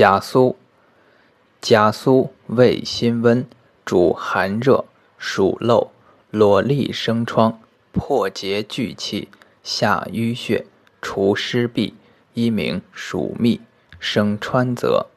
[0.00, 0.56] 甲苏，
[1.60, 3.46] 甲苏味辛温，
[3.84, 4.86] 主寒热、
[5.18, 5.90] 暑漏、
[6.30, 7.60] 裸痢生疮、
[7.92, 9.28] 破结聚气、
[9.62, 10.64] 下淤血、
[11.02, 11.92] 除湿痹，
[12.32, 13.60] 一名暑秘，
[13.98, 15.08] 生川泽。